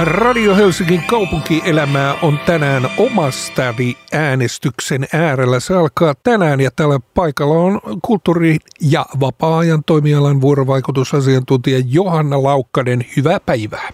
Radio 0.00 0.56
Helsingin 0.56 1.02
kaupunkielämää 1.06 2.14
on 2.22 2.38
tänään 2.46 2.90
omastadi 2.98 3.94
äänestyksen 4.12 5.06
äärellä. 5.12 5.60
Se 5.60 5.74
alkaa 5.74 6.14
tänään 6.22 6.60
ja 6.60 6.70
tällä 6.76 7.00
paikalla 7.14 7.54
on 7.54 7.80
kulttuuri- 8.02 8.56
ja 8.80 9.06
vapaa-ajan 9.20 9.84
toimialan 9.86 10.40
vuorovaikutusasiantuntija 10.40 11.82
Johanna 11.86 12.42
Laukkanen. 12.42 13.06
Hyvää 13.16 13.40
päivää. 13.40 13.88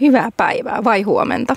Hyvää 0.00 0.30
päivää 0.36 0.84
vai 0.84 1.02
huomenta? 1.02 1.56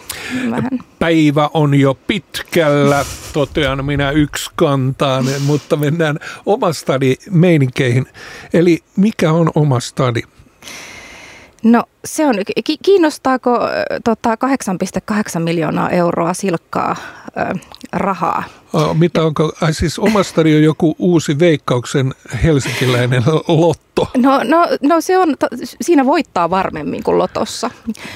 Vähän. 0.51 0.79
Päivä 0.99 1.49
on 1.53 1.79
jo 1.79 1.93
pitkällä, 2.07 3.05
totean 3.33 3.85
minä 3.85 4.11
yksi 4.11 4.51
kantaan, 4.55 5.25
mutta 5.45 5.75
mennään 5.75 6.19
omastadi 6.45 7.15
meininkeihin. 7.31 8.05
Eli 8.53 8.79
mikä 8.95 9.31
on 9.31 9.51
omastadi? 9.55 10.21
No 11.63 11.83
se 12.05 12.25
on, 12.25 12.35
kiinnostaako 12.83 13.59
tota, 14.03 14.37
8,8 15.33 15.39
miljoonaa 15.39 15.89
euroa 15.89 16.33
silkkaa 16.33 16.95
ö, 17.37 17.59
rahaa? 17.91 18.43
Mitä 18.93 19.23
onko, 19.23 19.53
ai 19.61 19.73
siis 19.73 19.99
omastari 19.99 20.55
on 20.55 20.63
joku 20.63 20.95
uusi 20.99 21.39
veikkauksen 21.39 22.13
helsinkiläinen 22.43 23.23
lotto? 23.47 24.07
No, 24.17 24.43
no, 24.43 24.67
no 24.81 25.01
se 25.01 25.17
on, 25.17 25.35
siinä 25.81 26.05
voittaa 26.05 26.49
varmemmin 26.49 27.03
kuin 27.03 27.17
lotossa. 27.17 27.71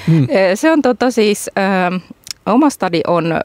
Hmm. 0.07 0.27
Se 0.55 0.71
on 0.71 0.81
tota 0.81 1.11
siis... 1.11 1.49
Ö, 1.57 1.99
Oma 2.45 2.69
stadi 2.69 3.01
on 3.07 3.31
ö, 3.31 3.37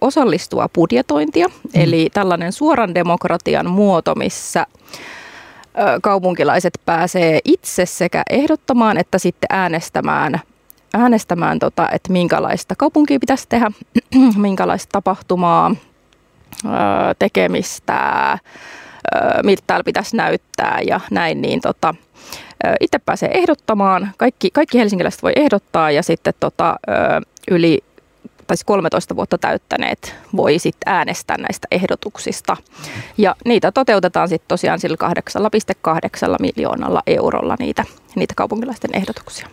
osallistua 0.00 0.68
budjetointia, 0.74 1.48
hmm. 1.48 1.82
eli 1.82 2.08
tällainen 2.12 2.52
suoran 2.52 2.94
demokratian 2.94 3.70
muoto, 3.70 4.14
missä 4.14 4.66
kaupunkilaiset 6.02 6.80
pääsee 6.86 7.40
itse 7.44 7.86
sekä 7.86 8.22
ehdottamaan 8.30 8.98
että 8.98 9.18
sitten 9.18 9.46
äänestämään, 9.50 10.40
äänestämään 10.94 11.58
tota, 11.58 11.88
että 11.92 12.12
minkälaista 12.12 12.74
kaupunkia 12.78 13.20
pitäisi 13.20 13.46
tehdä, 13.48 13.70
minkälaista 14.36 14.92
tapahtumaa, 14.92 15.74
tekemistä, 17.18 18.38
miltä 19.42 19.62
täällä 19.66 19.84
pitäisi 19.84 20.16
näyttää 20.16 20.80
ja 20.86 21.00
näin, 21.10 21.42
niin 21.42 21.60
tota, 21.60 21.94
itse 22.80 22.98
pääsee 22.98 23.38
ehdottamaan. 23.38 24.12
Kaikki, 24.16 24.50
kaikki 24.50 24.78
helsinkiläiset 24.78 25.22
voi 25.22 25.32
ehdottaa 25.36 25.90
ja 25.90 26.02
sitten 26.02 26.34
tota, 26.40 26.76
yli 27.50 27.84
tai 28.46 28.56
13 28.66 29.08
siis 29.08 29.16
vuotta 29.16 29.38
täyttäneet 29.38 30.14
voi 30.36 30.58
sitten 30.58 30.92
äänestää 30.92 31.36
näistä 31.38 31.68
ehdotuksista. 31.70 32.56
Ja 33.18 33.36
niitä 33.44 33.72
toteutetaan 33.72 34.28
sitten 34.28 34.48
tosiaan 34.48 34.80
sillä 34.80 34.96
8,8 35.88 36.36
miljoonalla 36.40 37.02
eurolla 37.06 37.56
niitä, 37.58 37.84
niitä 38.14 38.34
kaupunkilaisten 38.36 38.90
ehdotuksia. 38.94 39.48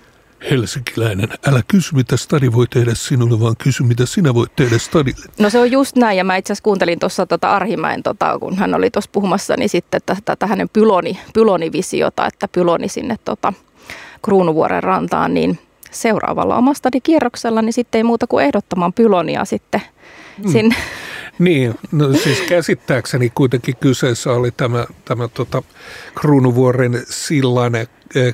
Helsinkiläinen, 0.51 1.29
älä 1.47 1.61
kysy 1.67 1.95
mitä 1.95 2.17
stadi 2.17 2.51
voi 2.51 2.67
tehdä 2.67 2.91
sinulle, 2.95 3.39
vaan 3.39 3.55
kysy 3.63 3.83
mitä 3.83 4.05
sinä 4.05 4.33
voit 4.33 4.55
tehdä 4.55 4.77
stadille. 4.77 5.25
No 5.39 5.49
se 5.49 5.59
on 5.59 5.71
just 5.71 5.95
näin 5.95 6.17
ja 6.17 6.23
mä 6.23 6.35
itse 6.35 6.53
asiassa 6.53 6.63
kuuntelin 6.63 6.99
tuossa 6.99 7.25
tota 7.25 7.51
Arhimäen, 7.51 8.03
tota, 8.03 8.39
kun 8.39 8.57
hän 8.57 8.75
oli 8.75 8.89
tuossa 8.89 9.09
puhumassa, 9.13 9.55
niin 9.57 9.69
sitten 9.69 10.01
tätä 10.25 10.47
hänen 10.47 10.69
pyloni, 10.69 11.19
pylonivisiota, 11.33 12.27
että 12.27 12.47
pyloni 12.47 12.87
sinne 12.87 13.15
tota, 13.25 13.53
Kruunuvuoren 14.21 14.83
rantaan, 14.83 15.33
niin– 15.33 15.59
seuraavalla 15.91 16.57
omastadi 16.57 17.01
kierroksella, 17.01 17.61
niin 17.61 17.73
sitten 17.73 17.99
ei 17.99 18.03
muuta 18.03 18.27
kuin 18.27 18.45
ehdottamaan 18.45 18.93
pylonia 18.93 19.45
sitten 19.45 19.81
mm. 20.43 20.51
sinne. 20.51 20.75
Niin, 21.39 21.75
no 21.91 22.13
siis 22.13 22.41
käsittääkseni 22.41 23.31
kuitenkin 23.35 23.75
kyseessä 23.79 24.31
oli 24.31 24.51
tämä, 24.51 24.85
tämä 25.05 25.27
tota, 25.27 25.63
Kruunuvuoren 26.15 27.03
sillan 27.09 27.75
eh, 27.75 27.87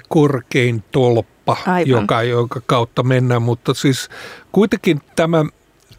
korkein 0.10 0.84
tolppa, 0.92 1.58
joka, 1.86 2.24
joka 2.24 2.62
kautta 2.66 3.04
mennään, 3.04 3.42
mutta 3.42 3.74
siis 3.74 4.10
kuitenkin 4.52 5.02
tämä 5.16 5.46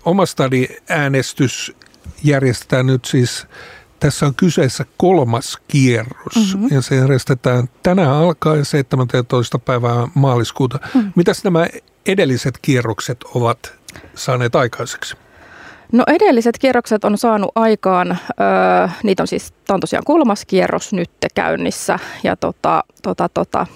omastadi 0.05 0.67
äänestys 0.89 1.77
järjestetään 2.25 2.87
nyt 2.87 3.05
siis 3.05 3.47
tässä 4.01 4.27
on 4.27 4.35
kyseessä 4.35 4.85
kolmas 4.97 5.59
kierros 5.69 6.35
mm-hmm. 6.37 6.69
ja 6.71 6.83
se 6.83 6.97
järjestetään 6.97 7.69
tänään 7.83 8.11
alkaen 8.11 8.65
17. 8.65 9.59
päivää 9.59 10.09
maaliskuuta. 10.15 10.79
Mm. 10.95 11.13
Mitäs 11.17 11.45
nämä 11.45 11.67
edelliset 12.07 12.59
kierrokset 12.63 13.25
ovat 13.35 13.73
saaneet 14.15 14.57
aikaiseksi? 14.57 15.17
No 15.93 16.05
edelliset 16.07 16.59
kierrokset 16.59 17.05
on 17.05 17.19
saanut 17.19 17.51
aikaan, 17.55 18.11
öö, 18.11 18.89
niitä 19.03 19.23
on 19.23 19.27
siis, 19.27 19.53
tämä 19.67 19.75
on 19.75 19.81
tosiaan 19.81 20.05
kolmas 20.05 20.45
kierros 20.45 20.93
nyt 20.93 21.11
käynnissä 21.35 21.99
ja 22.23 22.37
tota, 22.37 22.85
tota, 23.03 23.29
tota, 23.29 23.67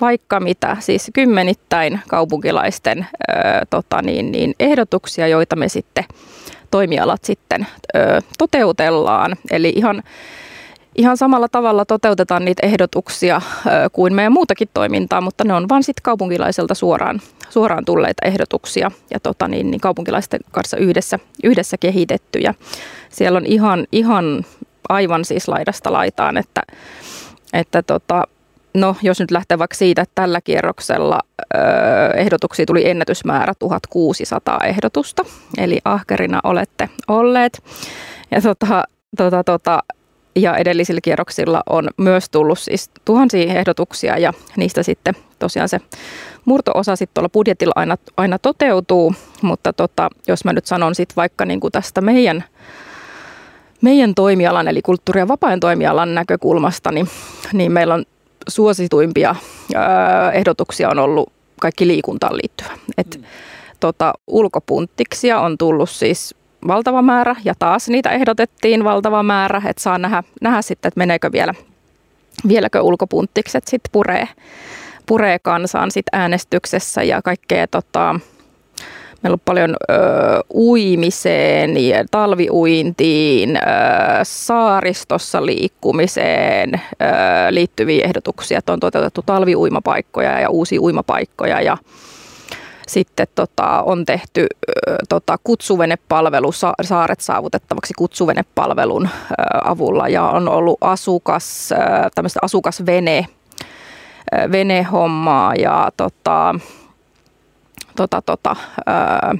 vaikka 0.00 0.40
mitä, 0.40 0.76
siis 0.80 1.10
kymmenittäin 1.14 2.00
kaupunkilaisten 2.08 3.06
öö, 3.30 3.36
tota, 3.70 4.02
niin, 4.02 4.32
niin 4.32 4.54
ehdotuksia, 4.60 5.28
joita 5.28 5.56
me 5.56 5.68
sitten 5.68 6.04
toimialat 6.70 7.24
sitten 7.24 7.66
ö, 7.96 8.20
toteutellaan. 8.38 9.36
Eli 9.50 9.72
ihan, 9.76 10.02
ihan 10.96 11.16
samalla 11.16 11.48
tavalla 11.48 11.84
toteutetaan 11.84 12.44
niitä 12.44 12.66
ehdotuksia 12.66 13.40
kuin 13.92 14.14
meidän 14.14 14.32
muutakin 14.32 14.68
toimintaa, 14.74 15.20
mutta 15.20 15.44
ne 15.44 15.54
on 15.54 15.68
vain 15.68 15.82
sitten 15.82 16.02
kaupunkilaiselta 16.02 16.74
suoraan, 16.74 17.20
suoraan 17.50 17.84
tulleita 17.84 18.26
ehdotuksia 18.26 18.90
ja 19.10 19.20
tota 19.20 19.48
niin, 19.48 19.70
niin 19.70 19.80
kaupunkilaisten 19.80 20.40
kanssa 20.50 20.76
yhdessä, 20.76 21.18
yhdessä 21.44 21.76
kehitettyjä. 21.80 22.54
Siellä 23.08 23.36
on 23.36 23.46
ihan, 23.46 23.86
ihan 23.92 24.44
aivan 24.88 25.24
siis 25.24 25.48
laidasta 25.48 25.92
laitaan, 25.92 26.36
että, 26.36 26.62
että 27.52 27.82
tota, 27.82 28.24
No, 28.74 28.96
jos 29.02 29.20
nyt 29.20 29.30
lähtee 29.30 29.58
vaikka 29.58 29.74
siitä, 29.76 30.02
että 30.02 30.12
tällä 30.14 30.40
kierroksella 30.40 31.20
ehdotuksia 32.16 32.66
tuli 32.66 32.88
ennätysmäärä 32.88 33.52
1600 33.58 34.58
ehdotusta, 34.64 35.24
eli 35.58 35.78
ahkerina 35.84 36.40
olette 36.44 36.88
olleet. 37.08 37.62
Ja, 38.30 38.40
tota, 38.40 38.84
tota, 39.16 39.44
tota, 39.44 39.82
ja 40.36 40.56
edellisillä 40.56 41.00
kierroksilla 41.00 41.62
on 41.68 41.88
myös 41.96 42.30
tullut 42.30 42.58
siis 42.58 42.90
tuhansia 43.04 43.54
ehdotuksia 43.54 44.18
ja 44.18 44.32
niistä 44.56 44.82
sitten 44.82 45.14
tosiaan 45.38 45.68
se 45.68 45.80
murtoosa 46.44 46.96
sitten 46.96 47.14
tuolla 47.14 47.28
budjetilla 47.28 47.72
aina, 47.76 47.96
aina 48.16 48.38
toteutuu, 48.38 49.14
mutta 49.42 49.72
tota, 49.72 50.08
jos 50.28 50.44
mä 50.44 50.52
nyt 50.52 50.66
sanon 50.66 50.94
sitten 50.94 51.16
vaikka 51.16 51.44
niin 51.44 51.60
kuin 51.60 51.72
tästä 51.72 52.00
meidän 52.00 52.44
meidän 53.80 54.14
toimialan, 54.14 54.68
eli 54.68 54.82
kulttuuri- 54.82 55.20
ja 55.20 55.28
vapaa 55.28 55.58
toimialan 55.58 56.14
näkökulmasta, 56.14 56.92
niin, 56.92 57.08
niin 57.52 57.72
meillä 57.72 57.94
on 57.94 58.04
suosituimpia 58.48 59.34
ehdotuksia 60.32 60.88
on 60.88 60.98
ollut 60.98 61.32
kaikki 61.60 61.86
liikuntaan 61.86 62.36
liittyvä. 62.36 62.70
Et, 62.98 63.16
mm. 63.18 63.24
tota, 63.80 64.12
ulkopunttiksia 64.26 65.40
on 65.40 65.58
tullut 65.58 65.90
siis 65.90 66.34
valtava 66.68 67.02
määrä 67.02 67.36
ja 67.44 67.54
taas 67.58 67.88
niitä 67.88 68.10
ehdotettiin 68.10 68.84
valtava 68.84 69.22
määrä, 69.22 69.62
että 69.66 69.82
saa 69.82 69.98
nähdä, 69.98 70.22
nähdä 70.40 70.62
sitten, 70.62 70.88
että 70.88 70.98
meneekö 70.98 71.32
vielä, 71.32 71.54
vieläkö 72.48 72.80
ulkopunttikset 72.80 73.68
sitten 73.68 73.92
puree, 73.92 74.28
puree 75.06 75.38
kansaan 75.38 75.90
sit 75.90 76.06
äänestyksessä 76.12 77.02
ja 77.02 77.22
kaikkea 77.22 77.66
tota, 77.66 78.20
Meillä 79.22 79.34
on 79.34 79.40
paljon 79.44 79.76
ö, 79.90 79.94
uimiseen, 80.54 81.74
talviuintiin, 82.10 83.56
ö, 83.56 83.60
saaristossa 84.22 85.46
liikkumiseen 85.46 86.74
ö, 86.74 86.80
liittyviä 87.50 88.04
ehdotuksia. 88.04 88.58
Että 88.58 88.72
on 88.72 88.80
toteutettu 88.80 89.22
talviuimapaikkoja 89.26 90.40
ja 90.40 90.50
uusia 90.50 90.80
uimapaikkoja 90.80 91.60
ja 91.60 91.76
sitten 92.88 93.26
tota, 93.34 93.82
on 93.82 94.04
tehty 94.04 94.46
ö, 94.68 94.96
tota, 95.08 95.38
kutsuvenepalvelu 95.44 96.52
saaret 96.82 97.20
saavutettavaksi 97.20 97.94
kutsuvenepalvelun 97.98 99.06
ö, 99.06 99.34
avulla 99.64 100.08
ja 100.08 100.24
on 100.24 100.48
ollut 100.48 100.78
asukas, 100.80 101.72
ö, 101.72 101.76
asukasvene, 102.42 103.26
venehommaa 104.52 105.54
ja 105.54 105.90
tota, 105.96 106.54
tota, 107.98 108.22
tota, 108.22 108.56
ää, 108.86 109.34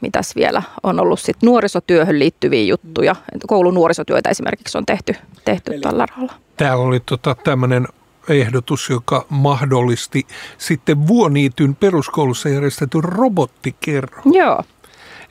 mitäs 0.00 0.36
vielä 0.36 0.62
on 0.82 1.00
ollut 1.00 1.20
sit 1.20 1.36
nuorisotyöhön 1.42 2.18
liittyviä 2.18 2.62
juttuja. 2.62 3.16
Koulun 3.46 3.74
nuorisotyötä 3.74 4.28
esimerkiksi 4.28 4.78
on 4.78 4.86
tehty, 4.86 5.14
tehty 5.44 5.80
tällä 5.80 6.06
rahalla. 6.06 6.32
Täällä 6.56 6.84
oli 6.84 7.00
tota, 7.00 7.36
tämmöinen 7.44 7.88
ehdotus, 8.28 8.90
joka 8.90 9.26
mahdollisti 9.28 10.26
sitten 10.58 11.06
Vuoniityn 11.06 11.74
peruskoulussa 11.74 12.48
järjestetyn 12.48 13.04
robottikerho. 13.04 14.22
Joo. 14.24 14.62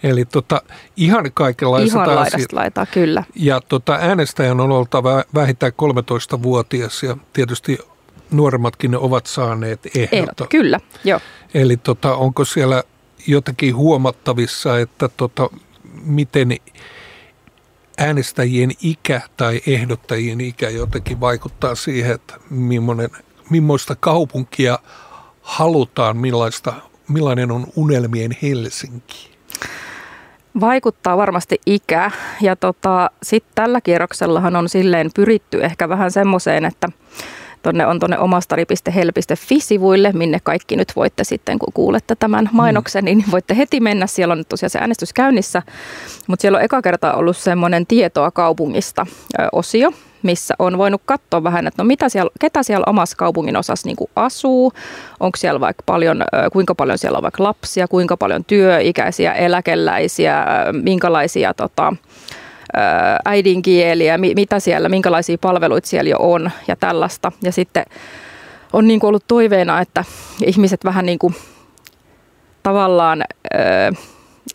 Eli 0.04 0.26
tota, 0.26 0.62
ihan 0.98 1.32
kaikenlaista 1.34 2.04
Ihan 2.04 2.16
laidasta 2.16 2.56
laitaa, 2.56 2.86
kyllä. 2.86 3.24
Ja 3.36 3.62
tota, 3.62 3.94
äänestäjän 4.02 4.60
on 4.60 4.72
oltava 4.72 5.24
vähintään 5.34 5.72
13-vuotias 5.72 7.04
ja 7.04 7.18
tietysti 7.34 7.78
nuoremmatkin 8.32 8.98
ovat 8.98 9.26
saaneet 9.26 9.80
ehdot. 9.96 10.50
kyllä, 10.50 10.80
joo. 11.04 11.20
Eli 11.54 11.78
tota, 11.78 12.16
onko 12.16 12.46
siellä 12.46 12.84
jotenkin 13.28 13.76
huomattavissa, 13.76 14.80
että 14.80 15.10
tota, 15.18 15.50
miten 16.04 16.56
äänestäjien 17.98 18.72
ikä 18.82 19.22
tai 19.38 19.62
ehdottajien 19.68 20.42
ikä 20.42 20.70
jotenkin 20.70 21.20
vaikuttaa 21.20 21.76
siihen, 21.76 22.16
että 22.16 22.34
millainen, 22.50 23.10
millaista 23.50 23.96
kaupunkia 23.96 24.80
halutaan, 25.42 26.18
millaista, 26.18 26.74
millainen 27.08 27.52
on 27.52 27.68
unelmien 27.76 28.38
Helsinki? 28.42 29.32
Vaikuttaa 30.60 31.18
varmasti 31.18 31.62
ikä 31.66 32.12
ja 32.42 32.56
tota, 32.56 33.10
sitten 33.24 33.52
tällä 33.56 33.82
kierroksellahan 33.82 34.56
on 34.56 34.70
silleen 34.70 35.10
pyritty 35.16 35.64
ehkä 35.64 35.90
vähän 35.90 36.12
semmoiseen, 36.12 36.66
että 36.66 36.90
tonne 37.62 37.88
on 37.88 38.00
tuonne 38.00 38.20
omastari.hel.fi-sivuille, 38.20 40.12
minne 40.14 40.40
kaikki 40.44 40.76
nyt 40.76 40.92
voitte 40.96 41.24
sitten, 41.24 41.60
kun 41.60 41.74
kuulette 41.74 42.16
tämän 42.16 42.50
mainoksen, 42.52 43.06
niin 43.06 43.24
voitte 43.32 43.58
heti 43.58 43.80
mennä. 43.80 44.08
Siellä 44.08 44.32
on 44.32 44.38
nyt 44.38 44.50
tosiaan 44.50 44.70
se 44.70 44.80
äänestys 44.80 45.14
käynnissä, 45.14 45.62
mutta 46.28 46.42
siellä 46.42 46.58
on 46.58 46.64
eka 46.64 46.82
kertaa 46.82 47.14
ollut 47.14 47.38
semmoinen 47.38 47.88
tietoa 47.88 48.32
kaupungista 48.32 49.06
ö, 49.40 49.48
osio, 49.52 49.92
missä 50.24 50.54
on 50.60 50.78
voinut 50.78 51.02
katsoa 51.06 51.44
vähän, 51.44 51.68
että 51.68 51.84
no 51.84 51.88
mitä 51.88 52.10
siellä, 52.10 52.32
ketä 52.40 52.64
siellä 52.64 52.84
omassa 52.88 53.18
kaupungin 53.18 53.58
osassa 53.58 53.88
niin 53.88 53.98
asuu, 54.16 54.74
onko 55.20 55.38
siellä 55.38 55.60
vaikka 55.60 55.84
paljon, 55.86 56.24
kuinka 56.54 56.76
paljon 56.76 56.98
siellä 56.98 57.18
on 57.18 57.24
vaikka 57.24 57.44
lapsia, 57.44 57.88
kuinka 57.88 58.18
paljon 58.18 58.46
työikäisiä, 58.46 59.34
eläkeläisiä, 59.34 60.46
minkälaisia 60.72 61.54
tota, 61.54 61.94
äidinkieliä, 63.26 64.18
mitä 64.18 64.60
siellä, 64.60 64.90
minkälaisia 64.90 65.38
palveluita 65.38 65.88
siellä 65.88 66.10
jo 66.10 66.18
on 66.20 66.52
ja 66.68 66.76
tällaista. 66.76 67.32
Ja 67.44 67.52
sitten 67.52 67.86
on 68.74 68.88
niin 68.88 69.00
kuin 69.00 69.08
ollut 69.08 69.24
toiveena, 69.28 69.82
että 69.82 70.04
ihmiset 70.46 70.86
vähän 70.86 71.06
niin 71.06 71.20
kuin 71.20 71.36
tavallaan 72.64 73.24
ö, 73.54 73.58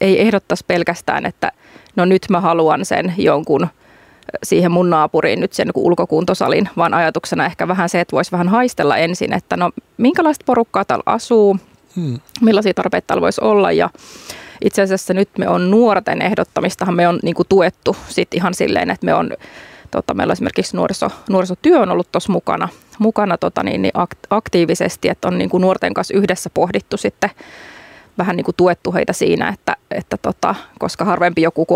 ei 0.01 0.21
ehdottaisi 0.21 0.65
pelkästään, 0.67 1.27
että 1.27 1.53
no 1.97 2.05
nyt 2.05 2.27
mä 2.29 2.41
haluan 2.41 2.85
sen 2.85 3.15
jonkun 3.19 3.69
siihen 4.43 4.71
mun 4.71 4.91
naapuriin 4.91 5.41
nyt 5.41 5.53
sen 5.53 5.71
ulkokuntosalin, 5.75 6.69
vaan 6.77 6.95
ajatuksena 6.95 7.47
ehkä 7.47 7.69
vähän 7.69 7.89
se, 7.89 8.01
että 8.01 8.17
voisi 8.17 8.33
vähän 8.33 8.49
haistella 8.49 8.97
ensin, 8.97 9.33
että 9.33 9.57
no 9.57 9.71
minkälaista 9.97 10.45
porukkaa 10.47 10.85
täällä 10.85 11.03
asuu, 11.07 11.57
hmm. 11.97 12.21
millaisia 12.41 12.75
tarpeita 12.75 13.07
täällä 13.07 13.21
voisi 13.21 13.41
olla 13.45 13.73
ja 13.73 13.91
itse 14.65 14.83
asiassa 14.83 15.15
nyt 15.15 15.29
me 15.39 15.49
on 15.49 15.71
nuorten 15.71 16.23
ehdottamistahan 16.23 16.95
me 16.95 17.09
on 17.09 17.19
niin 17.23 17.35
kuin 17.35 17.49
tuettu 17.49 17.97
sit 18.09 18.35
ihan 18.35 18.55
silleen, 18.55 18.91
että 18.91 19.07
me 19.07 19.15
on 19.15 19.33
Tota, 19.91 20.15
meillä 20.15 20.33
esimerkiksi 20.33 20.77
nuoriso, 20.77 21.09
nuorisotyö 21.31 21.81
on 21.81 21.91
ollut 21.91 22.13
tuossa 22.13 22.33
mukana, 22.33 22.69
mukana 22.99 23.39
tota, 23.39 23.63
niin, 23.63 23.83
niin 23.83 23.93
aktiivisesti, 24.31 25.09
että 25.09 25.29
on 25.29 25.39
niin 25.39 25.51
kuin 25.51 25.61
nuorten 25.61 25.95
kanssa 25.95 26.15
yhdessä 26.15 26.51
pohdittu 26.55 26.97
sitten 26.97 27.31
vähän 28.19 28.37
niin 28.37 28.45
kuin 28.45 28.55
tuettu 28.57 28.93
heitä 28.93 29.13
siinä, 29.13 29.49
että, 29.49 29.77
että 29.91 30.17
tota, 30.23 30.55
koska 30.79 31.05
harvempi 31.05 31.43
joku 31.43 31.67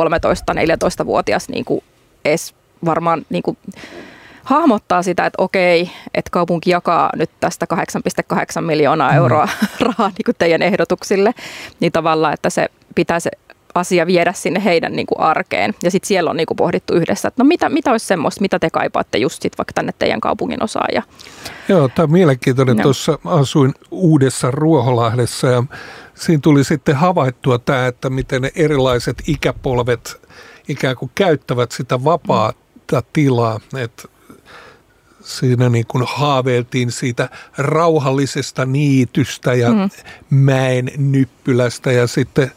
13-14-vuotias 1.03 1.49
niin 1.49 1.65
kuin 1.65 1.85
edes 2.25 2.55
varmaan 2.85 3.27
niin 3.31 3.43
kuin 3.43 3.59
hahmottaa 4.45 5.03
sitä, 5.03 5.27
että 5.27 5.43
okei, 5.43 5.91
että 6.15 6.31
kaupunki 6.31 6.71
jakaa 6.71 7.11
nyt 7.17 7.31
tästä 7.41 7.67
8,8 8.35 8.61
miljoonaa 8.61 9.15
euroa 9.15 9.49
mm. 9.63 9.69
rahaa 9.87 10.09
niin 10.09 10.25
kuin 10.25 10.37
teidän 10.39 10.63
ehdotuksille, 10.63 11.35
niin 11.81 11.93
tavallaan, 11.93 12.35
että 12.35 12.51
se 12.51 12.69
pitää 12.95 13.21
se 13.21 13.31
asia 13.75 14.07
viedä 14.07 14.33
sinne 14.33 14.65
heidän 14.65 14.97
niin 14.97 15.07
kuin 15.07 15.21
arkeen. 15.21 15.75
Ja 15.83 15.91
sitten 15.91 16.09
siellä 16.09 16.31
on 16.31 16.37
niin 16.37 16.47
kuin 16.47 16.57
pohdittu 16.57 16.95
yhdessä, 16.95 17.29
että 17.29 17.43
no 17.43 17.47
mitä, 17.47 17.69
mitä 17.69 17.91
olisi 17.91 18.07
semmoista, 18.07 18.41
mitä 18.41 18.59
te 18.59 18.71
kaipaatte 18.71 19.19
just 19.19 19.43
sit 19.43 19.59
vaikka 19.59 19.73
tänne 19.73 19.93
teidän 19.99 20.21
kaupungin 20.21 20.63
osaan. 20.63 20.89
Ja... 20.95 21.03
Joo, 21.69 21.89
tämä 21.89 22.05
on 22.05 22.13
mielenkiintoinen. 22.13 22.77
No. 22.77 22.83
Tuossa 22.83 23.19
asuin 23.25 23.75
Uudessa 23.91 24.51
Ruoholahdessa 24.51 25.47
ja 25.47 25.63
siinä 26.15 26.41
tuli 26.43 26.65
sitten 26.65 26.97
havaittua 26.97 27.59
tämä, 27.59 27.87
että 27.87 28.11
miten 28.11 28.51
erilaiset 28.55 29.23
ikäpolvet 29.27 30.21
ikään 30.69 30.97
kuin 30.97 31.11
käyttävät 31.15 31.73
sitä 31.73 32.05
vapaata 32.05 33.03
tilaa. 33.13 33.61
Että 33.77 34.09
siinä 35.21 35.69
niin 35.69 35.87
kuin 35.87 36.05
haaveiltiin 36.09 36.91
siitä 36.91 37.29
rauhallisesta 37.59 38.67
niitystä 38.67 39.55
ja 39.55 39.71
mm. 39.71 39.91
mäen 40.31 40.91
nyppylästä 40.97 41.93
ja 41.93 42.07
sitten 42.07 42.53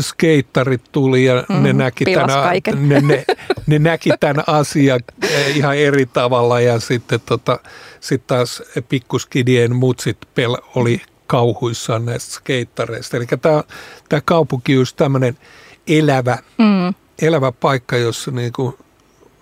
skeittarit 0.00 0.82
tuli 0.92 1.24
ja 1.24 1.44
mm, 1.48 1.62
ne, 1.62 1.72
näki 1.72 2.04
tämän, 2.04 2.88
ne, 2.88 3.00
ne, 3.00 3.24
ne 3.66 3.78
näki 3.78 4.10
tämän 4.20 4.44
asian 4.46 5.00
eh, 5.22 5.56
ihan 5.56 5.76
eri 5.76 6.06
tavalla 6.06 6.60
ja 6.60 6.80
sitten 6.80 7.20
tota, 7.26 7.58
sit 8.00 8.26
taas 8.26 8.62
pikkuskidien 8.88 9.76
mutsit 9.76 10.18
pel 10.34 10.56
oli 10.74 11.02
kauhuissaan 11.26 12.04
näistä 12.04 12.34
skeittareista. 12.34 13.16
Eli 13.16 13.26
tämä, 13.26 13.64
tämä 14.08 14.20
kaupunki 14.24 14.78
on 14.78 14.86
tämmöinen 14.96 15.38
elävä, 15.86 16.38
mm. 16.58 16.94
elävä 17.22 17.52
paikka, 17.52 17.96
jossa 17.96 18.30
niin 18.30 18.52
kuin 18.52 18.74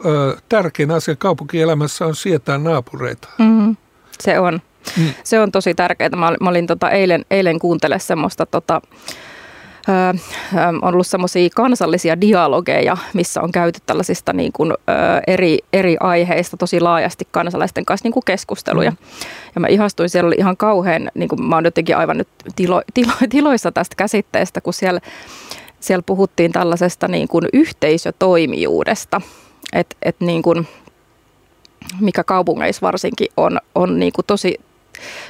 ö, 0.04 0.36
tärkein 0.48 0.90
asia 0.90 1.16
kaupunkielämässä 1.16 2.06
on 2.06 2.16
sietää 2.16 2.58
naapureita. 2.58 3.28
Mm, 3.38 3.76
se 4.20 4.40
on. 4.40 4.60
Mm. 4.96 5.08
Se 5.24 5.40
on 5.40 5.52
tosi 5.52 5.74
tärkeää. 5.74 6.10
Mä, 6.10 6.32
mä 6.40 6.50
olin 6.50 6.66
tota 6.66 6.90
eilen, 6.90 7.24
eilen 7.30 7.58
kuuntele 7.58 7.98
semmoista 7.98 8.46
tota, 8.46 8.80
ö, 9.88 10.18
on 10.82 10.84
ollut 10.84 11.06
semmoisia 11.06 11.48
kansallisia 11.54 12.20
dialogeja, 12.20 12.96
missä 13.14 13.42
on 13.42 13.52
käyty 13.52 13.78
tällaisista 13.86 14.32
niin 14.32 14.52
kuin, 14.52 14.72
ö, 14.72 14.74
eri, 15.26 15.58
eri 15.72 15.96
aiheista 16.00 16.56
tosi 16.56 16.80
laajasti 16.80 17.28
kansalaisten 17.30 17.84
kanssa 17.84 18.06
niin 18.06 18.12
kuin 18.12 18.24
keskusteluja. 18.26 18.90
Mm. 18.90 18.96
Ja 19.54 19.60
mä 19.60 19.66
ihastuin, 19.66 20.08
siellä 20.08 20.28
oli 20.28 20.36
ihan 20.38 20.56
kauhean, 20.56 21.10
niin 21.14 21.28
kuin 21.28 21.42
mä 21.42 21.54
oon 21.54 21.64
jotenkin 21.64 21.96
aivan 21.96 22.18
nyt 22.18 22.28
tilo, 22.56 22.82
tilo, 22.94 23.12
tiloissa 23.30 23.72
tästä 23.72 23.96
käsitteestä, 23.96 24.60
kun 24.60 24.72
siellä, 24.72 25.00
siellä 25.80 26.02
puhuttiin 26.06 26.52
tällaisesta 26.52 27.08
niin 27.08 27.28
kuin 27.28 27.44
yhteisötoimijuudesta– 27.52 29.20
että 29.72 29.96
et 30.02 30.16
niin 30.20 30.42
kuin, 30.42 30.68
mikä 32.00 32.24
kaupungeissa 32.24 32.86
varsinkin 32.86 33.28
on, 33.36 33.58
on 33.74 33.98
niin 33.98 34.12
kuin 34.12 34.26
tosi, 34.26 34.60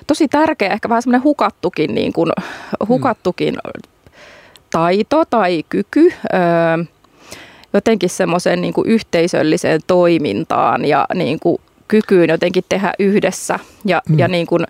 tosi 0.06 0.28
tärkeä, 0.28 0.72
ehkä 0.72 0.88
vähän 0.88 1.02
semmoinen 1.02 1.24
hukattukin, 1.24 1.94
niin 1.94 2.12
kuin, 2.12 2.30
hukattukin 2.88 3.54
mm. 3.54 3.90
taito 4.70 5.24
tai 5.24 5.64
kyky 5.68 6.12
öö, 6.34 6.84
jotenkin 7.72 8.10
semmoiseen 8.10 8.60
niin 8.60 8.74
kuin 8.74 8.88
yhteisölliseen 8.88 9.80
toimintaan 9.86 10.84
ja 10.84 11.06
niin 11.14 11.40
kuin 11.40 11.60
kykyyn 11.88 12.30
jotenkin 12.30 12.64
tehdä 12.68 12.92
yhdessä 12.98 13.58
ja, 13.84 14.02
mm. 14.08 14.18
ja 14.18 14.28
niin 14.28 14.46
kuin, 14.46 14.66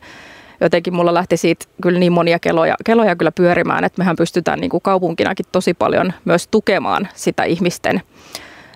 jotenkin 0.60 0.94
mulla 0.94 1.14
lähti 1.14 1.36
siitä 1.36 1.66
kyllä 1.82 1.98
niin 1.98 2.12
monia 2.12 2.38
keloja, 2.38 2.74
keloja 2.84 3.16
kyllä 3.16 3.32
pyörimään, 3.32 3.84
että 3.84 4.00
mehän 4.00 4.16
pystytään 4.16 4.60
niin 4.60 4.70
kuin 4.70 4.82
kaupunkinakin 4.82 5.46
tosi 5.52 5.74
paljon 5.74 6.12
myös 6.24 6.48
tukemaan 6.48 7.08
sitä 7.14 7.44
ihmisten– 7.44 8.02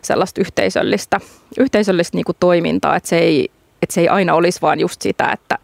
sellaista 0.02 0.40
yhteisöllistä, 0.40 1.20
yhteisöllistä 1.58 2.16
niin 2.16 2.24
kuin 2.24 2.36
toimintaa, 2.40 2.96
että 2.96 3.08
se, 3.08 3.18
ei, 3.18 3.48
että 3.82 3.94
se 3.94 4.00
ei 4.00 4.08
aina 4.08 4.34
olisi 4.34 4.60
vaan 4.62 4.80
just 4.80 5.02
sitä, 5.02 5.30
että, 5.32 5.58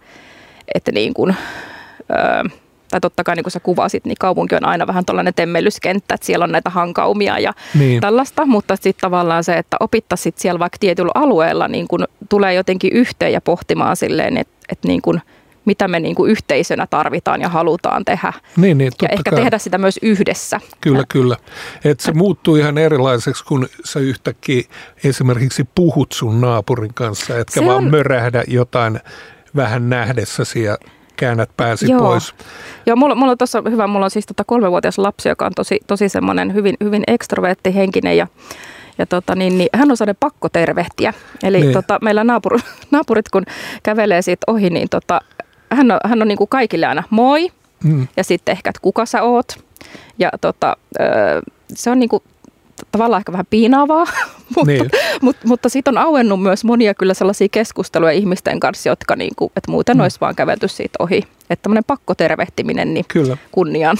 että 0.75 0.93
niin 0.93 1.15
kuin, 1.15 1.37
öö, 2.11 2.43
tai 2.91 3.01
totta 3.01 3.25
kai 3.25 3.37
niin 3.37 3.45
kuin 3.45 3.53
sä 3.53 3.61
kuvasit, 3.61 4.05
niin 4.05 4.17
kaupunki 4.21 4.55
on 4.55 4.65
aina 4.65 4.87
vähän 4.87 5.05
tällainen 5.05 5.35
temmellyskenttä, 5.35 6.15
että 6.15 6.27
siellä 6.27 6.45
on 6.45 6.53
näitä 6.53 6.71
hankaumia 6.71 7.39
ja 7.39 7.53
niin. 7.75 8.01
tällaista, 8.01 8.47
mutta 8.47 8.77
sitten 8.77 9.01
tavallaan 9.01 9.45
se, 9.45 9.55
että 9.55 9.77
opittaisiin 9.81 10.35
siellä 10.37 10.59
vaikka 10.59 10.79
tietyllä 10.81 11.13
alueella, 11.15 11.69
niin 11.69 11.89
kuin 11.89 12.05
tulee 12.29 12.55
jotenkin 12.55 12.93
yhteen 12.93 13.33
ja 13.33 13.41
pohtimaan 13.41 13.97
silleen, 13.97 14.37
että, 14.37 14.55
että 14.69 14.89
niin 14.89 15.03
kuin– 15.03 15.23
mitä 15.67 15.89
me 15.89 16.01
niin 16.01 16.15
kuin 16.15 16.31
yhteisönä 16.31 16.87
tarvitaan 16.87 17.41
ja 17.41 17.49
halutaan 17.49 18.05
tehdä. 18.05 18.33
Niin, 18.57 18.79
niin, 18.79 18.93
ja 19.03 19.09
ehkä 19.09 19.31
kai. 19.31 19.41
tehdä 19.41 19.59
sitä 19.59 19.79
myös 19.79 19.99
yhdessä. 20.03 20.61
Kyllä, 20.81 20.99
ja. 20.99 21.05
kyllä. 21.09 21.37
Että 21.85 22.05
se 22.05 22.13
muuttuu 22.13 22.57
ihan 22.57 22.79
erilaiseksi, 22.79 23.45
kun 23.45 23.69
sä 23.85 24.01
yhtäkkiä 24.01 24.63
esimerkiksi 25.05 25.69
puhut 25.75 26.13
sun 26.13 26.41
naapurin 26.41 26.95
kanssa, 26.95 27.39
etkä 27.39 27.61
se 27.61 27.67
vaan 27.67 27.77
on... 27.77 27.91
mörähdä 27.91 28.45
jotain 28.49 29.01
vähän 29.57 29.91
nähdessäsi 29.91 30.63
ja 30.63 30.79
käännät 31.17 31.51
pääsi 31.57 31.91
Joo. 31.91 32.01
pois. 32.01 32.35
Joo, 32.87 32.97
mulla, 32.97 33.15
mulla 33.15 33.33
on 33.33 33.39
tuossa 33.39 33.63
hyvä, 33.71 33.87
mulla 33.87 34.05
on 34.05 34.11
siis 34.11 34.27
tota 34.27 34.45
kolmevuotias 34.45 34.99
lapsi, 34.99 35.29
joka 35.29 35.47
on 35.47 35.53
tosi, 35.57 35.81
tosi 35.87 36.09
semmoinen 36.09 36.55
hyvin, 36.55 36.77
hyvin 36.85 37.05
henkinen 37.75 38.17
ja 38.17 38.27
ja 38.99 39.07
tota, 39.07 39.35
niin, 39.35 39.59
niin, 39.59 39.69
hän 39.73 39.91
on 39.91 39.97
sellainen 39.97 40.17
pakko 40.21 40.49
tervehtiä. 40.49 41.15
Eli 41.43 41.61
niin. 41.61 41.73
tota, 41.73 41.99
meillä 42.03 42.25
naapur, 42.25 42.61
naapurit, 42.91 43.29
kun 43.29 43.43
kävelee 43.83 44.23
siitä 44.23 44.45
ohi, 44.47 44.71
niin 44.71 44.89
tota, 44.89 45.21
hän 45.77 45.91
on, 45.91 45.99
hän 46.05 46.23
on 46.23 46.29
niin 46.29 46.39
kuin 46.39 46.49
kaikille 46.49 46.87
aina 46.87 47.03
moi 47.11 47.53
mm. 47.85 48.09
ja 48.17 48.25
sitten 48.25 48.53
ehkä, 48.53 48.71
että 48.71 48.81
kuka 48.83 49.07
sä 49.07 49.23
oot. 49.23 49.65
Ja 50.19 50.31
tota, 50.41 50.77
se 51.75 51.91
on 51.91 51.99
niin 51.99 52.09
kuin 52.09 52.23
tavallaan 52.93 53.21
ehkä 53.21 53.33
vähän 53.33 53.47
piinaavaa, 53.51 54.07
mutta, 54.57 54.73
niin. 54.73 54.91
mutta, 55.21 55.49
mutta 55.49 55.69
siitä 55.69 55.91
on 55.91 55.99
auennut 55.99 56.43
myös 56.43 56.65
monia 56.65 56.95
kyllä 56.95 57.15
sellaisia 57.15 57.49
keskusteluja 57.51 58.13
ihmisten 58.13 58.61
kanssa, 58.61 58.89
jotka 58.89 59.17
niin 59.17 59.33
kuin, 59.37 59.53
että 59.57 59.71
muuten 59.71 59.97
mm. 59.97 60.01
olisi 60.01 60.21
vaan 60.21 60.35
kävelty 60.35 60.69
siitä 60.69 60.97
ohi. 60.99 61.25
Että 61.51 61.63
tämmöinen 61.63 61.85
pakkotervehtiminen 61.85 62.95
niin 62.95 63.05
kyllä. 63.09 63.37
kunniaan. 63.53 63.97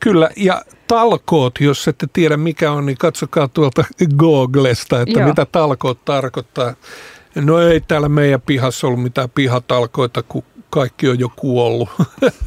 Kyllä, 0.00 0.30
ja 0.36 0.62
talkoot, 0.88 1.60
jos 1.60 1.88
ette 1.88 2.06
tiedä 2.12 2.36
mikä 2.36 2.72
on, 2.72 2.86
niin 2.86 2.98
katsokaa 2.98 3.48
tuolta 3.48 3.84
Googlesta, 4.16 5.00
että 5.00 5.20
Joo. 5.20 5.28
mitä 5.28 5.46
talkoot 5.52 6.04
tarkoittaa. 6.04 6.74
No 7.34 7.60
ei 7.60 7.80
täällä 7.80 8.08
meidän 8.08 8.40
pihassa 8.40 8.86
ollut 8.86 9.02
mitään 9.02 9.30
pihatalkoita, 9.30 10.22
kun 10.22 10.44
kaikki 10.76 11.08
on 11.08 11.18
jo 11.18 11.28
kuollut. 11.36 11.88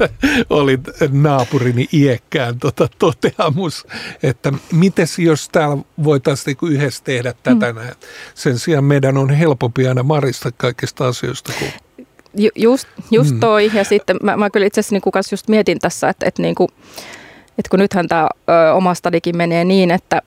Oli 0.50 0.78
naapurini 1.12 1.88
iäkkään 1.92 2.58
tota, 2.58 2.88
toteamus, 2.98 3.86
että 4.22 4.52
miten 4.72 5.06
jos 5.18 5.48
täällä 5.48 5.76
voitaisiin 6.04 6.46
niinku 6.46 6.66
yhdessä 6.66 7.04
tehdä 7.04 7.34
tätä 7.42 7.72
mm. 7.72 7.78
Sen 8.34 8.58
sijaan 8.58 8.84
meidän 8.84 9.16
on 9.16 9.30
helpompi 9.30 9.88
aina 9.88 10.02
marista 10.02 10.50
kaikista 10.56 11.08
asioista 11.08 11.52
kuin 11.58 11.72
Ju, 12.34 12.50
just, 12.56 12.88
just 13.10 13.30
mm. 13.30 13.40
toi. 13.40 13.70
Ja 13.74 13.84
sitten 13.84 14.16
mä, 14.22 14.36
mä 14.36 14.50
kyllä 14.50 14.66
itse 14.66 14.80
asiassa 14.80 14.94
niin 14.94 15.24
just 15.32 15.48
mietin 15.48 15.78
tässä, 15.78 16.08
että, 16.08 16.26
että, 16.26 16.42
niin 16.42 16.54
kuin, 16.54 16.68
että 17.58 17.70
kun 17.70 17.78
nythän 17.78 18.08
tämä 18.08 18.28
ö, 18.50 18.72
oma 18.74 18.94
stadikin 18.94 19.36
menee 19.36 19.64
niin, 19.64 19.90
että, 19.90 20.22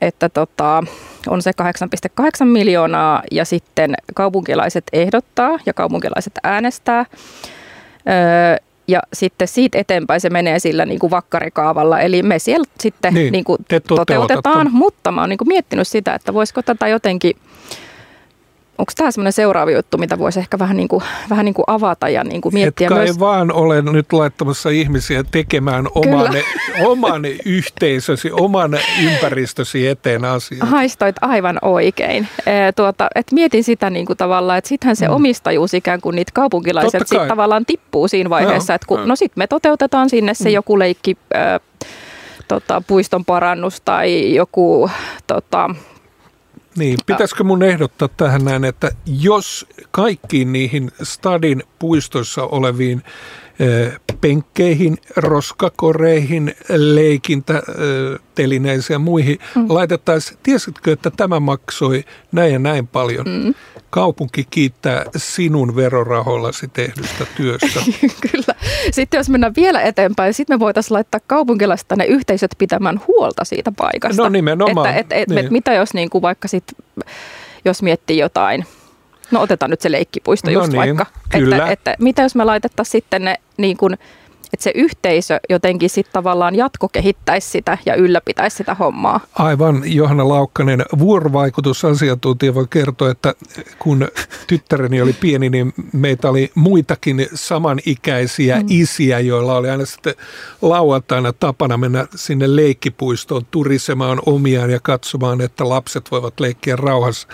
että 0.00 0.28
tota, 0.28 0.82
on 1.26 1.42
se 1.42 1.50
8,8 2.20 2.44
miljoonaa 2.44 3.22
ja 3.30 3.44
sitten 3.44 3.94
kaupunkilaiset 4.14 4.84
ehdottaa 4.92 5.58
ja 5.66 5.74
kaupunkilaiset 5.74 6.32
äänestää. 6.42 7.06
Öö, 8.08 8.56
ja 8.88 9.02
sitten 9.12 9.48
siitä 9.48 9.78
eteenpäin 9.78 10.20
se 10.20 10.30
menee 10.30 10.58
sillä 10.58 10.86
niin 10.86 10.98
kuin 10.98 11.10
vakkarikaavalla, 11.10 12.00
eli 12.00 12.22
me 12.22 12.38
siellä 12.38 12.64
sitten 12.80 13.14
niin, 13.14 13.32
niin 13.32 13.44
kuin 13.44 13.58
toteutetaan, 13.88 14.68
mutta 14.72 15.12
mä 15.12 15.20
oon 15.20 15.30
niin 15.30 15.38
kuin 15.38 15.48
miettinyt 15.48 15.88
sitä, 15.88 16.14
että 16.14 16.34
voisiko 16.34 16.62
tätä 16.62 16.88
jotenkin 16.88 17.36
onko 18.78 18.92
tämä 18.96 19.10
semmoinen 19.10 19.32
seuraava 19.32 19.70
juttu, 19.70 19.98
mitä 19.98 20.18
voisi 20.18 20.40
ehkä 20.40 20.58
vähän 20.58 20.76
niin 20.76 20.88
kuin, 20.88 21.04
vähän 21.30 21.44
niin 21.44 21.54
kuin 21.54 21.64
avata 21.66 22.08
ja 22.08 22.24
niin 22.24 22.40
kuin 22.40 22.54
miettiä 22.54 22.86
Etkä 22.86 22.94
myös? 22.94 23.10
ei 23.10 23.18
vaan 23.18 23.52
ole 23.52 23.82
nyt 23.82 24.12
laittamassa 24.12 24.70
ihmisiä 24.70 25.24
tekemään 25.30 25.86
oman, 25.94 26.32
oman 26.84 27.22
yhteisösi, 27.44 28.30
oman 28.32 28.78
ympäristösi 29.04 29.86
eteen 29.86 30.24
asioita. 30.24 30.66
Haistoit 30.66 31.16
aivan 31.20 31.58
oikein. 31.62 32.28
E, 32.46 32.72
tuota, 32.76 33.08
et 33.14 33.32
mietin 33.32 33.64
sitä 33.64 33.90
niin 33.90 34.06
kuin 34.06 34.16
tavallaan, 34.16 34.58
että 34.58 34.68
sittenhän 34.68 34.96
se 34.96 35.08
mm. 35.08 35.14
omistajuus 35.14 35.74
ikään 35.74 36.00
kuin 36.00 36.16
niitä 36.16 36.32
kaupunkilaiset 36.34 37.08
sit 37.08 37.28
tavallaan 37.28 37.66
tippuu 37.66 38.08
siinä 38.08 38.30
vaiheessa, 38.30 38.72
no, 38.72 38.74
että 38.74 38.86
kun, 38.86 39.08
no 39.08 39.16
sitten 39.16 39.40
me 39.40 39.46
toteutetaan 39.46 40.10
sinne 40.10 40.34
se 40.34 40.48
mm. 40.48 40.54
joku 40.54 40.78
leikki, 40.78 41.16
äh, 41.36 41.60
tota, 42.48 42.82
puiston 42.86 43.24
parannus 43.24 43.80
tai 43.80 44.34
joku 44.34 44.90
tota, 45.26 45.70
niin, 46.78 46.98
pitäisikö 47.06 47.44
mun 47.44 47.62
ehdottaa 47.62 48.08
tähän 48.08 48.44
näin, 48.44 48.64
että 48.64 48.90
jos 49.06 49.66
kaikkiin 49.90 50.52
niihin 50.52 50.90
stadin 51.02 51.62
puistoissa 51.78 52.42
oleviin 52.42 53.02
penkkeihin, 54.20 54.98
roskakoreihin, 55.16 56.54
leikintätelineisiin 56.68 58.94
ja 58.94 58.98
muihin 58.98 59.38
mm. 59.54 59.66
laitettaisiin, 59.68 60.38
tiesitkö, 60.42 60.92
että 60.92 61.10
tämä 61.10 61.40
maksoi 61.40 62.04
näin 62.32 62.52
ja 62.52 62.58
näin 62.58 62.86
paljon? 62.86 63.26
Mm. 63.26 63.54
Kaupunki 63.90 64.46
kiittää 64.50 65.04
sinun 65.16 65.76
verorahoillasi 65.76 66.68
tehdystä 66.68 67.26
työstä. 67.36 67.80
Kyllä. 68.30 68.54
Sitten 68.90 69.18
jos 69.18 69.28
mennään 69.28 69.52
vielä 69.56 69.82
eteenpäin, 69.82 70.34
sitten 70.34 70.56
me 70.56 70.60
voitaisiin 70.60 70.94
laittaa 70.94 71.20
kaupunkilaiset 71.26 71.86
ne 71.96 72.04
yhteisöt 72.04 72.50
pitämään 72.58 73.00
huolta 73.06 73.44
siitä 73.44 73.72
paikasta. 73.76 74.22
No 74.22 74.28
nimenomaan. 74.28 74.88
Että, 74.88 75.00
et, 75.00 75.12
et, 75.22 75.28
niin. 75.28 75.44
et, 75.44 75.50
mitä 75.50 75.74
jos 75.74 75.94
niin 75.94 76.10
kuin 76.10 76.22
vaikka 76.22 76.48
sit, 76.48 76.64
jos 77.64 77.82
miettii 77.82 78.18
jotain 78.18 78.64
No 79.30 79.40
otetaan 79.40 79.70
nyt 79.70 79.80
se 79.80 79.92
leikkipuisto 79.92 80.50
no 80.50 80.52
just 80.52 80.72
niin, 80.72 80.76
vaikka. 80.76 81.06
Kyllä. 81.28 81.56
Että, 81.56 81.70
että 81.70 81.96
mitä 81.98 82.22
jos 82.22 82.34
me 82.34 82.44
laitettaisiin 82.44 82.92
sitten 82.92 83.24
ne 83.24 83.36
niin 83.56 83.76
kuin, 83.76 83.98
että 84.54 84.64
se 84.64 84.72
yhteisö 84.74 85.40
jotenkin 85.50 85.90
sitten 85.90 86.12
tavallaan 86.12 86.54
jatkokehittäisi 86.54 87.50
sitä 87.50 87.78
ja 87.86 87.94
ylläpitäisi 87.94 88.56
sitä 88.56 88.74
hommaa. 88.74 89.20
Aivan, 89.34 89.82
Johanna 89.84 90.28
Laukkanen, 90.28 90.84
vuorovaikutusasiantuntija 90.98 92.54
voi 92.54 92.66
kertoa, 92.70 93.10
että 93.10 93.34
kun 93.78 94.08
tyttäreni 94.46 95.02
oli 95.02 95.12
pieni, 95.12 95.50
niin 95.50 95.74
meitä 95.92 96.30
oli 96.30 96.50
muitakin 96.54 97.28
samanikäisiä 97.34 98.60
mm. 98.60 98.66
isiä, 98.68 99.20
joilla 99.20 99.56
oli 99.56 99.70
aina 99.70 99.86
sitten 99.86 100.14
lauantaina 100.62 101.32
tapana 101.32 101.76
mennä 101.76 102.06
sinne 102.14 102.56
leikkipuistoon 102.56 103.42
turisemaan 103.50 104.18
omiaan 104.26 104.70
ja 104.70 104.80
katsomaan, 104.82 105.40
että 105.40 105.68
lapset 105.68 106.10
voivat 106.10 106.40
leikkiä 106.40 106.76
rauhassa 106.76 107.28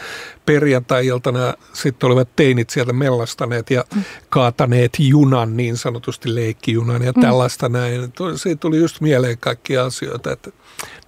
perjantai-iltana 0.54 1.54
sitten 1.72 2.06
olivat 2.06 2.36
teinit 2.36 2.70
sieltä 2.70 2.92
mellastaneet 2.92 3.70
ja 3.70 3.84
kaataneet 4.28 4.92
junan, 4.98 5.56
niin 5.56 5.76
sanotusti 5.76 6.34
leikkijunan 6.34 7.02
ja 7.02 7.12
mm. 7.12 7.20
tällaista 7.22 7.68
mm. 7.68 7.72
näin. 7.72 8.12
Siitä 8.36 8.60
tuli 8.60 8.78
just 8.78 9.00
mieleen 9.00 9.38
kaikkia 9.38 9.84
asioita, 9.84 10.32
että 10.32 10.50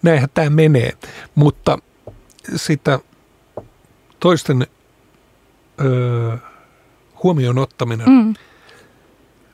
näinhän 0.03 0.29
tämä 0.35 0.51
menee. 0.51 0.93
Mutta 1.35 1.79
sitä 2.57 2.99
toisten 4.21 4.67
öö, 5.81 6.37
huomioon 7.23 7.59
ottaminen, 7.59 8.09
mm. 8.09 8.35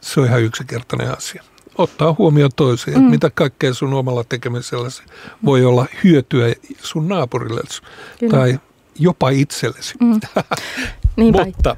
se 0.00 0.20
on 0.20 0.26
ihan 0.26 0.42
yksinkertainen 0.42 1.16
asia. 1.16 1.42
Ottaa 1.78 2.14
huomioon 2.18 2.50
toisia, 2.56 2.98
mm. 2.98 3.04
mitä 3.04 3.30
kaikkea 3.34 3.74
sun 3.74 3.94
omalla 3.94 4.24
tekemisellä 4.24 4.88
voi 5.44 5.64
olla 5.64 5.86
hyötyä 6.04 6.54
sun 6.82 7.08
naapurille 7.08 7.60
Kyllä. 8.18 8.30
tai 8.30 8.58
jopa 8.98 9.30
itsellesi. 9.30 9.94
Mm. 10.00 10.20
Mutta 11.32 11.76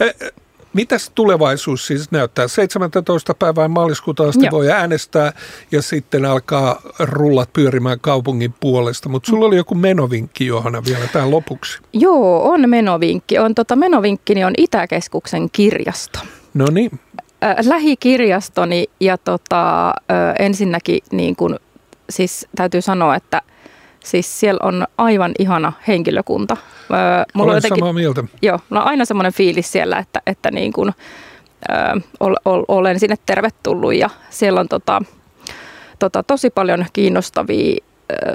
eh, 0.00 0.14
eh, 0.20 0.32
mitäs 0.72 1.10
tulevaisuus 1.14 1.86
siis 1.86 2.10
näyttää? 2.10 2.48
17. 2.48 3.34
päivää 3.34 3.68
maaliskuuta 3.68 4.28
asti 4.28 4.44
Joo. 4.44 4.50
voi 4.50 4.70
äänestää 4.70 5.32
ja 5.72 5.82
sitten 5.82 6.24
alkaa 6.24 6.80
rullat 6.98 7.52
pyörimään 7.52 8.00
kaupungin 8.00 8.54
puolesta. 8.60 9.08
Mutta 9.08 9.30
sulla 9.30 9.46
oli 9.46 9.56
joku 9.56 9.74
menovinkki 9.74 10.46
Johanna 10.46 10.82
vielä 10.84 11.06
tähän 11.12 11.30
lopuksi. 11.30 11.78
Joo, 11.92 12.48
on 12.48 12.70
menovinkki. 12.70 13.38
On, 13.38 13.54
tota, 13.54 13.76
menovinkkini 13.76 14.44
on 14.44 14.52
Itäkeskuksen 14.58 15.50
kirjasto. 15.50 16.18
No 16.54 16.66
niin. 16.70 16.90
lähikirjastoni 17.64 18.86
ja 19.00 19.18
tota, 19.18 19.94
ensinnäkin 20.38 20.98
niin 21.12 21.36
kun, 21.36 21.58
siis 22.10 22.46
täytyy 22.56 22.80
sanoa, 22.80 23.16
että– 23.16 23.42
Siis 24.06 24.40
siellä 24.40 24.60
on 24.62 24.86
aivan 24.98 25.32
ihana 25.38 25.72
henkilökunta. 25.88 26.56
Öö, 26.90 26.98
mulla 27.34 27.50
Olen 27.50 27.56
jotenkin, 27.56 27.78
samaa 27.78 27.92
mieltä. 27.92 28.24
Joo, 28.42 28.58
mulla 28.70 28.82
on 28.82 28.88
aina 28.88 29.04
semmoinen 29.04 29.32
fiilis 29.32 29.72
siellä, 29.72 29.98
että, 29.98 30.22
että 30.26 30.50
niin 30.50 30.72
kuin, 30.72 30.92
ö, 31.70 32.00
ol, 32.20 32.34
ol, 32.44 32.64
olen 32.68 33.00
sinne 33.00 33.16
tervetullut 33.26 33.94
ja 33.94 34.10
siellä 34.30 34.60
on 34.60 34.68
tota, 34.68 35.02
tota, 35.98 36.22
tosi 36.22 36.50
paljon 36.50 36.86
kiinnostavia 36.92 37.76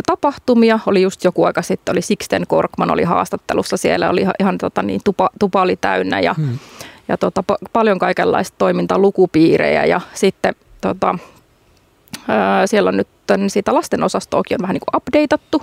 tapahtumia. 0.06 0.80
Oli 0.86 1.02
just 1.02 1.24
joku 1.24 1.44
aika 1.44 1.62
sitten, 1.62 1.94
oli 1.94 2.02
Sixten 2.02 2.48
Korkman 2.48 2.92
oli 2.92 3.04
haastattelussa 3.04 3.78
siellä, 3.78 4.10
oli 4.10 4.22
ihan, 4.22 4.34
ihan 4.40 4.58
tota, 4.58 4.84
niin, 4.84 5.02
tupa, 5.04 5.30
tupa 5.40 5.62
oli 5.62 5.76
täynnä 5.76 6.20
ja, 6.20 6.34
hmm. 6.34 6.60
ja 7.08 7.18
tota, 7.18 7.44
paljon 7.74 8.00
kaikenlaista 8.00 8.56
toimintaa, 8.58 8.98
lukupiirejä 8.98 9.86
ja 9.86 10.02
sitten 10.14 10.56
tota, 10.82 11.16
siellä 12.66 12.88
on 12.88 12.98
nyt 12.98 13.08
sitä 13.48 13.74
lasten 13.74 14.04
osastoakin 14.04 14.56
on 14.56 14.62
vähän 14.62 14.74
niin 14.74 14.84
kuin 14.92 15.02
updateattu. 15.02 15.62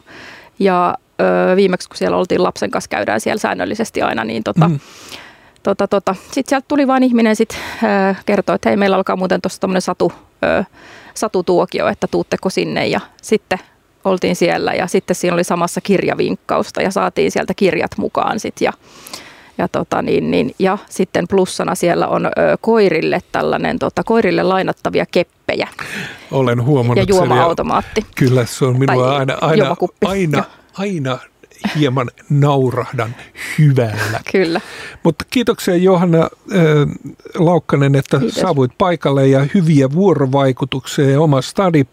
Ja 0.59 0.95
viimeksi 1.57 1.89
kun 1.89 1.97
siellä 1.97 2.17
oltiin 2.17 2.43
lapsen 2.43 2.71
kanssa, 2.71 2.89
käydään 2.89 3.21
siellä 3.21 3.41
säännöllisesti 3.41 4.03
aina, 4.03 4.25
niin 4.25 4.45
tota, 4.45 4.69
mm. 4.69 4.81
tota, 5.63 5.89
tota, 5.89 6.15
sitten 6.25 6.45
sieltä 6.47 6.65
tuli 6.69 6.87
vain 6.87 7.03
ihminen 7.03 7.37
sit, 7.37 7.59
kertoi, 8.27 8.55
että 8.55 8.69
hei, 8.69 8.77
meillä 8.77 8.97
alkaa 8.97 9.17
muuten 9.17 9.41
tuossa 9.41 9.61
tämmöinen 9.61 9.83
satu, 9.83 10.13
satutuokio, 11.15 11.89
että 11.89 12.07
tuutteko 12.11 12.51
sinne. 12.51 12.87
Ja 12.87 13.01
sitten 13.23 13.59
oltiin 14.05 14.37
siellä 14.37 14.75
ja 14.75 14.87
sitten 14.87 15.17
siinä 15.17 15.35
oli 15.35 15.45
samassa 15.45 15.81
kirjavinkkausta 15.81 16.83
ja 16.83 16.91
saatiin 16.91 17.31
sieltä 17.31 17.55
kirjat 17.55 17.91
mukaan 17.97 18.41
sitten 18.41 18.67
ja 18.67 18.73
ja, 19.59 19.69
tota, 19.69 20.03
niin, 20.03 20.31
niin, 20.31 20.55
ja 20.59 20.79
sitten 20.91 21.29
plussana 21.29 21.75
siellä 21.75 22.09
on 22.09 22.27
ö, 22.27 22.31
koirille 22.61 23.21
tällainen, 23.33 23.79
tota, 23.79 24.05
koirille 24.05 24.43
lainattavia 24.43 25.07
keppejä. 25.11 25.69
Olen 26.31 26.65
huomannut 26.65 27.09
Ja 27.09 27.17
juoma-automaatti. 27.17 28.01
Sen, 28.01 28.11
kyllä 28.17 28.47
se 28.47 28.65
on 28.65 28.79
minua 28.79 29.17
aina, 29.17 29.39
aina, 29.41 29.77
aina, 30.05 30.45
aina 30.75 31.19
hieman 31.77 32.11
naurahdan 32.31 33.15
hyvällä. 33.59 34.21
Kyllä. 34.33 34.61
Mutta 35.03 35.25
kiitoksia 35.31 35.77
Johanna 35.77 36.19
äh, 36.19 36.29
Laukkanen, 37.35 37.95
että 37.95 38.19
Kiitos. 38.19 38.41
saavuit 38.41 38.73
paikalle 38.79 39.29
ja 39.29 39.47
hyviä 39.55 39.93
vuorovaikutuksia 39.93 41.11
ja 41.11 41.21
oma 41.21 41.43
stadi.hel.fi 41.43 41.91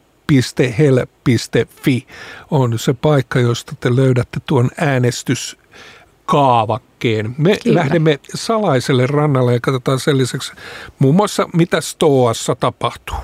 on 2.52 2.80
se 2.80 2.94
paikka, 2.94 3.40
josta 3.40 3.74
te 3.80 3.96
löydätte 3.96 4.40
tuon 4.46 4.70
äänestys 4.78 5.58
kaavakkeen. 6.26 7.36
Me 7.38 7.58
Kyllä. 7.64 7.80
lähdemme 7.80 8.20
salaiselle 8.36 9.08
rannalle 9.08 9.54
ja 9.54 9.60
katsotaan 9.60 10.00
sen 10.00 10.18
lisäksi 10.18 10.54
muun 11.00 11.16
muassa, 11.16 11.50
mitä 11.54 11.82
Stoassa 11.82 12.56
tapahtuu. 12.56 13.18